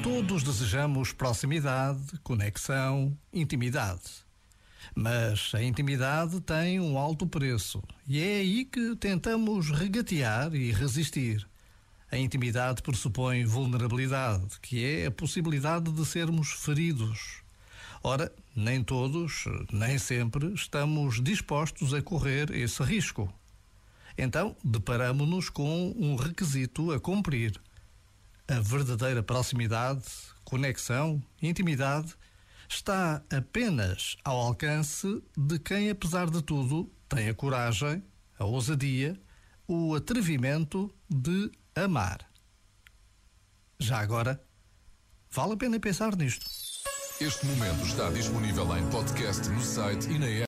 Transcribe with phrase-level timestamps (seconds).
[0.00, 4.24] Todos desejamos proximidade, conexão, intimidade.
[4.94, 11.44] Mas a intimidade tem um alto preço e é aí que tentamos regatear e resistir.
[12.08, 17.42] A intimidade pressupõe vulnerabilidade, que é a possibilidade de sermos feridos.
[18.04, 23.28] Ora, nem todos, nem sempre, estamos dispostos a correr esse risco.
[24.18, 27.60] Então, deparamos-nos com um requisito a cumprir.
[28.48, 30.04] A verdadeira proximidade,
[30.44, 32.14] conexão, intimidade
[32.68, 38.02] está apenas ao alcance de quem, apesar de tudo, tem a coragem,
[38.38, 39.20] a ousadia,
[39.68, 42.18] o atrevimento de amar.
[43.78, 44.42] Já agora,
[45.30, 46.46] vale a pena pensar nisto.
[47.20, 50.44] Este momento está disponível em podcast no site e na app.